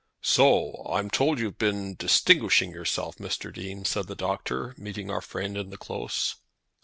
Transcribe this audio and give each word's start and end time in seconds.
"So 0.23 0.83
I'm 0.89 1.11
told 1.11 1.37
you've 1.37 1.59
been 1.59 1.93
distinguishing 1.93 2.71
yourself, 2.71 3.17
Mr. 3.17 3.53
Dean," 3.53 3.85
said 3.85 4.07
the 4.07 4.15
Doctor, 4.15 4.73
meeting 4.75 5.11
our 5.11 5.21
friend 5.21 5.55
in 5.55 5.69
the 5.69 5.77
close. 5.77 6.37